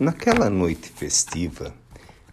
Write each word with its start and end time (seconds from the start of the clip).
Naquela 0.00 0.50
noite 0.50 0.90
festiva, 0.90 1.72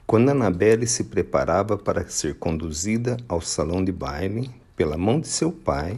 quando 0.08 0.30
Annabelle 0.30 0.88
se 0.88 1.04
preparava 1.04 1.78
para 1.78 2.10
ser 2.10 2.34
conduzida 2.40 3.18
ao 3.30 3.40
salão 3.40 3.86
de 3.86 3.92
baile 3.92 4.50
pela 4.76 4.98
mão 4.98 5.20
de 5.20 5.28
seu 5.28 5.52
pai, 5.52 5.96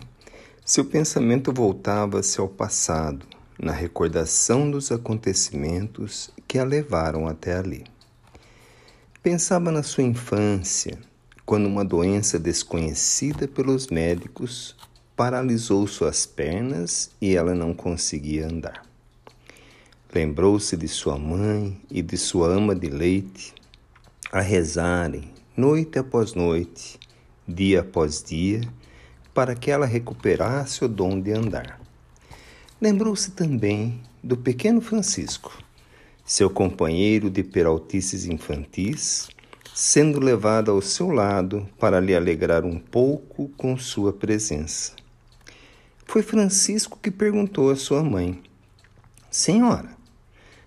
seu 0.66 0.84
pensamento 0.84 1.54
voltava-se 1.54 2.38
ao 2.42 2.50
passado, 2.50 3.26
na 3.58 3.72
recordação 3.72 4.70
dos 4.70 4.92
acontecimentos 4.92 6.32
que 6.46 6.60
a 6.60 6.66
levaram 6.66 7.30
até 7.30 7.56
ali. 7.56 7.86
Pensava 9.22 9.72
na 9.72 9.84
sua 9.84 10.04
infância, 10.04 11.00
quando 11.46 11.66
uma 11.68 11.86
doença 11.86 12.38
desconhecida 12.38 13.48
pelos 13.48 13.88
médicos 13.88 14.76
paralisou 15.16 15.88
suas 15.88 16.26
pernas 16.26 17.10
e 17.22 17.34
ela 17.38 17.56
não 17.56 17.74
conseguia 17.74 18.48
andar. 18.48 18.93
Lembrou-se 20.14 20.78
de 20.78 20.88
sua 20.88 21.18
mãe 21.18 21.82
e 21.90 22.00
de 22.04 22.18
sua 22.18 22.48
ama 22.48 22.76
de 22.76 22.88
leite 22.88 23.52
a 24.32 24.42
rezarem 24.42 25.34
noite 25.58 25.98
após 25.98 26.36
noite, 26.36 27.00
dia 27.48 27.82
após 27.82 28.22
dia, 28.22 28.62
para 29.34 29.56
que 29.56 29.72
ela 29.72 29.88
recuperasse 29.88 30.86
o 30.86 30.88
dom 30.88 31.20
de 31.20 31.32
andar. 31.32 31.82
Lembrou-se 32.80 33.32
também 33.32 34.02
do 34.24 34.38
pequeno 34.38 34.82
Francisco, 34.82 35.58
seu 36.24 36.48
companheiro 36.48 37.28
de 37.28 37.44
peraltices 37.44 38.26
infantis, 38.26 39.30
sendo 39.74 40.20
levado 40.20 40.70
ao 40.70 40.80
seu 40.80 41.10
lado 41.10 41.68
para 41.80 42.00
lhe 42.00 42.16
alegrar 42.16 42.64
um 42.64 42.78
pouco 42.78 43.50
com 43.58 43.76
sua 43.80 44.14
presença. 44.14 44.94
Foi 46.06 46.22
Francisco 46.22 47.00
que 47.02 47.10
perguntou 47.10 47.72
à 47.72 47.76
sua 47.76 48.04
mãe: 48.04 48.40
Senhora, 49.32 50.03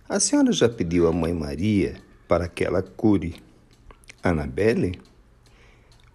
a 0.08 0.20
senhora 0.20 0.52
já 0.52 0.68
pediu 0.68 1.08
à 1.08 1.12
Mãe 1.12 1.32
Maria 1.32 1.96
para 2.28 2.48
que 2.48 2.64
ela 2.64 2.82
cure 2.82 3.36
Anabelle? 4.22 5.00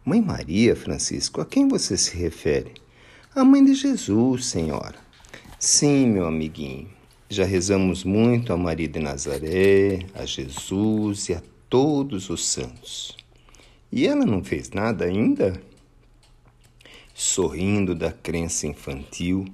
Mãe 0.06 0.22
Maria, 0.22 0.76
Francisco, 0.76 1.42
a 1.42 1.46
quem 1.46 1.68
você 1.68 1.98
se 1.98 2.16
refere? 2.18 2.74
A 3.36 3.44
mãe 3.44 3.64
de 3.64 3.76
Jesus, 3.76 4.46
senhora. 4.46 4.96
Sim, 5.60 6.08
meu 6.08 6.26
amiguinho. 6.26 6.90
Já 7.30 7.46
rezamos 7.46 8.04
muito 8.04 8.52
a 8.52 8.58
Maria 8.58 8.88
de 8.88 9.00
Nazaré, 9.00 10.00
a 10.14 10.26
Jesus 10.26 11.30
e 11.30 11.34
a 11.34 11.42
todos 11.70 12.30
os 12.30 12.46
santos. 12.46 13.16
E 13.92 14.08
ela 14.08 14.26
não 14.26 14.44
fez 14.44 14.70
nada 14.72 15.06
ainda? 15.06 15.62
Sorrindo 17.14 17.94
da 17.94 18.12
crença 18.12 18.68
infantil, 18.68 19.46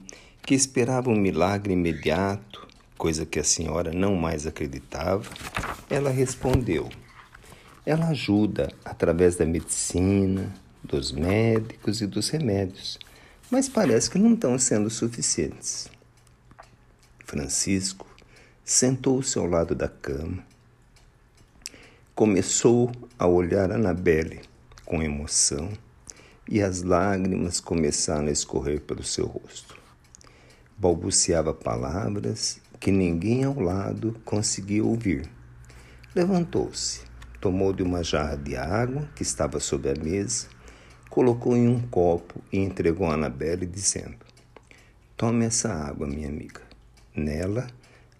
que 0.43 0.55
esperava 0.55 1.09
um 1.09 1.15
milagre 1.15 1.73
imediato, 1.73 2.66
coisa 2.97 3.25
que 3.25 3.39
a 3.39 3.43
senhora 3.43 3.91
não 3.93 4.15
mais 4.15 4.47
acreditava, 4.47 5.29
ela 5.89 6.09
respondeu: 6.09 6.89
Ela 7.85 8.07
ajuda 8.07 8.73
através 8.83 9.35
da 9.35 9.45
medicina, 9.45 10.53
dos 10.83 11.11
médicos 11.11 12.01
e 12.01 12.07
dos 12.07 12.29
remédios, 12.29 12.97
mas 13.51 13.69
parece 13.69 14.09
que 14.09 14.17
não 14.17 14.33
estão 14.33 14.57
sendo 14.57 14.89
suficientes. 14.89 15.89
Francisco 17.25 18.07
sentou-se 18.63 19.37
ao 19.37 19.45
lado 19.45 19.75
da 19.75 19.87
cama. 19.87 20.43
Começou 22.15 22.91
a 23.19 23.27
olhar 23.27 23.71
Anabelle 23.71 24.41
com 24.83 25.03
emoção 25.03 25.71
e 26.49 26.61
as 26.61 26.81
lágrimas 26.81 27.59
começaram 27.59 28.27
a 28.27 28.31
escorrer 28.31 28.81
pelo 28.81 29.03
seu 29.03 29.27
rosto. 29.27 29.77
Balbuciava 30.77 31.53
palavras 31.53 32.59
que 32.79 32.91
ninguém 32.91 33.43
ao 33.43 33.59
lado 33.59 34.15
conseguia 34.23 34.83
ouvir. 34.83 35.29
Levantou-se, 36.15 37.01
tomou 37.39 37.73
de 37.73 37.83
uma 37.83 38.03
jarra 38.03 38.35
de 38.35 38.55
água 38.55 39.07
que 39.15 39.23
estava 39.23 39.59
sobre 39.59 39.91
a 39.91 39.95
mesa, 39.95 40.47
colocou 41.09 41.55
em 41.55 41.67
um 41.67 41.81
copo 41.81 42.41
e 42.51 42.59
entregou 42.59 43.07
a 43.07 43.13
Anabelle, 43.13 43.65
dizendo: 43.65 44.17
Tome 45.15 45.45
essa 45.45 45.73
água, 45.73 46.07
minha 46.07 46.29
amiga. 46.29 46.61
Nela, 47.15 47.67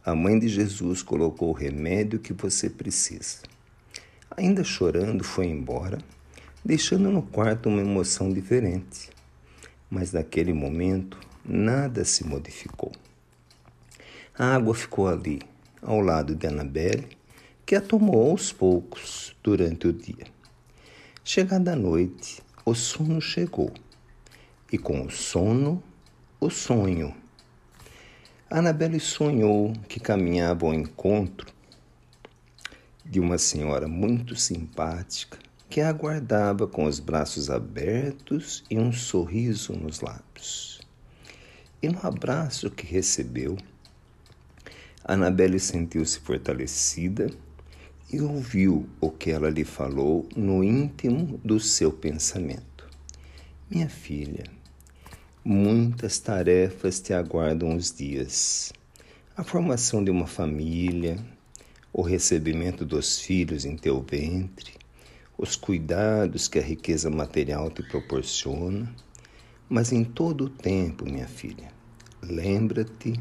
a 0.04 0.16
mãe 0.16 0.40
de 0.40 0.48
Jesus 0.48 1.04
colocou 1.04 1.50
o 1.50 1.54
remédio 1.54 2.20
que 2.20 2.34
você 2.34 2.70
precisa. 2.70 3.40
Ainda 4.36 4.64
chorando, 4.64 5.24
foi 5.24 5.48
embora, 5.48 5.98
deixando 6.64 7.12
no 7.12 7.22
quarto 7.22 7.70
uma 7.70 7.82
emoção 7.82 8.32
diferente. 8.32 9.10
Mas 9.90 10.12
naquele 10.12 10.54
momento, 10.54 11.20
nada 11.46 12.04
se 12.04 12.26
modificou. 12.26 12.92
A 14.40 14.54
água 14.54 14.76
ficou 14.76 15.08
ali, 15.08 15.42
ao 15.82 16.00
lado 16.00 16.36
de 16.36 16.46
Annabelle, 16.46 17.08
que 17.66 17.76
a 17.76 17.82
tomou 17.82 18.30
aos 18.30 18.54
poucos 18.54 19.36
durante 19.42 19.88
o 19.88 19.94
dia. 19.94 20.28
Chegada 21.24 21.74
a 21.74 21.76
noite, 21.76 22.44
o 22.64 22.76
sono 22.76 23.20
chegou, 23.20 23.74
e 24.72 24.78
com 24.78 25.04
o 25.04 25.10
sono, 25.10 25.82
o 26.40 26.52
sonho. 26.52 27.16
Annabelle 28.48 29.00
sonhou 29.00 29.74
que 29.90 30.00
caminhava 30.00 30.68
ao 30.68 30.74
encontro 30.76 31.52
de 33.04 33.20
uma 33.20 33.40
senhora 33.40 33.88
muito 33.88 34.36
simpática 34.36 35.40
que 35.68 35.82
a 35.82 35.90
aguardava 35.90 36.68
com 36.68 36.84
os 36.86 37.00
braços 37.00 37.50
abertos 37.50 38.64
e 38.70 38.78
um 38.78 38.92
sorriso 38.94 39.74
nos 39.74 40.02
lábios. 40.02 40.80
E 41.82 41.90
no 41.90 42.06
abraço 42.06 42.70
que 42.70 42.86
recebeu, 42.86 43.58
Anabelle 45.08 45.58
sentiu-se 45.58 46.20
fortalecida 46.20 47.32
e 48.12 48.20
ouviu 48.20 48.90
o 49.00 49.10
que 49.10 49.32
ela 49.32 49.50
lhe 49.50 49.64
falou 49.64 50.28
no 50.36 50.62
íntimo 50.62 51.40
do 51.46 51.62
seu 51.62 51.94
pensamento. 51.94 52.86
Minha 53.70 53.88
filha, 53.88 54.44
muitas 55.46 56.20
tarefas 56.20 57.00
te 57.00 57.14
aguardam 57.14 57.74
os 57.74 57.96
dias. 57.96 58.74
A 59.38 59.46
formação 59.46 60.04
de 60.04 60.12
uma 60.12 60.28
família, 60.28 61.18
o 61.94 62.02
recebimento 62.02 62.84
dos 62.84 63.22
filhos 63.22 63.64
em 63.64 63.78
teu 63.78 64.02
ventre, 64.02 64.74
os 65.38 65.56
cuidados 65.56 66.50
que 66.50 66.60
a 66.60 66.62
riqueza 66.62 67.10
material 67.10 67.72
te 67.72 67.82
proporciona, 67.82 68.94
mas 69.70 69.94
em 69.94 70.04
todo 70.04 70.46
o 70.46 70.50
tempo, 70.50 71.06
minha 71.06 71.30
filha, 71.30 71.70
lembra-te 72.22 73.14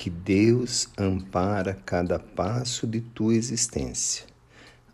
que 0.00 0.08
Deus 0.08 0.88
ampara 0.96 1.74
cada 1.74 2.18
passo 2.18 2.86
de 2.86 3.02
tua 3.02 3.34
existência, 3.34 4.24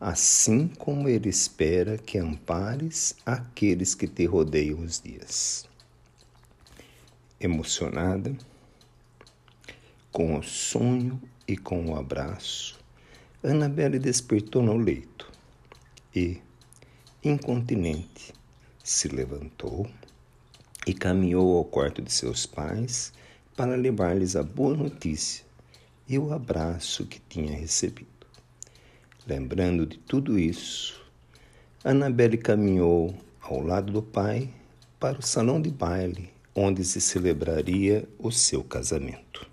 assim 0.01 0.67
como 0.67 1.09
Ele 1.09 1.29
espera 1.29 1.97
que 1.97 2.19
ampares 2.19 3.15
aqueles 3.25 3.95
que 3.95 4.09
te 4.09 4.25
rodeiam 4.25 4.81
os 4.81 5.01
dias. 5.01 5.65
Emocionada, 7.39 8.37
com 10.11 10.37
o 10.37 10.43
sonho 10.43 11.23
e 11.47 11.57
com 11.57 11.87
o 11.87 11.97
abraço, 11.97 12.77
Annabelle 13.45 14.01
despertou 14.01 14.61
no 14.61 14.77
leito 14.77 15.31
e, 16.13 16.43
incontinente, 17.23 18.35
se 18.83 19.07
levantou 19.07 19.89
e 20.85 20.93
caminhou 20.93 21.59
ao 21.59 21.65
quarto 21.65 22.03
de 22.03 22.13
seus 22.13 22.45
pais 22.45 23.13
para 23.57 23.75
levar-lhes 23.75 24.37
a 24.37 24.43
boa 24.43 24.77
notícia 24.77 25.45
e 26.07 26.19
o 26.19 26.33
abraço 26.33 27.07
que 27.07 27.19
tinha 27.19 27.59
recebido. 27.59 28.07
Lembrando 29.27 29.87
de 29.87 29.99
tudo 29.99 30.39
isso, 30.39 31.03
Annabelle 31.83 32.37
caminhou 32.37 33.15
ao 33.41 33.61
lado 33.61 33.93
do 33.93 34.03
pai 34.03 34.51
para 35.01 35.19
o 35.19 35.23
salão 35.23 35.61
de 35.61 35.71
baile 35.71 36.31
onde 36.55 36.85
se 36.85 37.01
celebraria 37.01 38.09
o 38.19 38.31
seu 38.31 38.65
casamento. 38.65 39.47